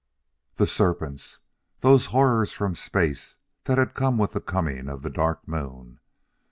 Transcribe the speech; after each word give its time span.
The 0.55 0.65
serpents! 0.65 1.41
those 1.81 2.07
horrors 2.07 2.51
from 2.51 2.73
space 2.73 3.37
that 3.65 3.77
had 3.77 3.93
come 3.93 4.17
with 4.17 4.31
the 4.33 4.41
coming 4.41 4.89
of 4.89 5.03
the 5.03 5.11
Dark 5.11 5.47
Moon! 5.47 5.99